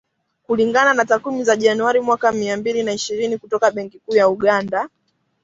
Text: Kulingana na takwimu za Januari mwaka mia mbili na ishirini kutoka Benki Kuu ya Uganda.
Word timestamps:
Kulingana 0.43 0.93
na 0.93 1.05
takwimu 1.05 1.43
za 1.43 1.55
Januari 1.55 1.99
mwaka 1.99 2.31
mia 2.31 2.57
mbili 2.57 2.83
na 2.83 2.93
ishirini 2.93 3.37
kutoka 3.37 3.71
Benki 3.71 3.99
Kuu 3.99 4.15
ya 4.15 4.27
Uganda. 4.29 4.89